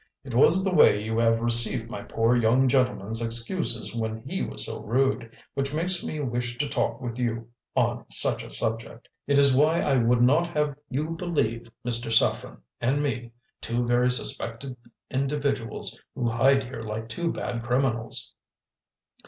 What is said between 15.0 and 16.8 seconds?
individuals who hide